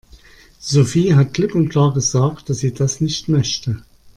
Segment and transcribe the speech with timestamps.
[0.59, 3.83] Sophie hat klipp und klar gesagt, dass sie das nicht möchte.